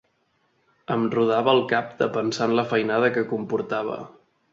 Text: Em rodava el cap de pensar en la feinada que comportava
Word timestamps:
Em 0.95 1.03
rodava 1.15 1.53
el 1.57 1.61
cap 1.71 1.91
de 1.99 2.07
pensar 2.15 2.47
en 2.53 2.57
la 2.61 2.65
feinada 2.73 3.11
que 3.19 3.25
comportava 3.35 3.99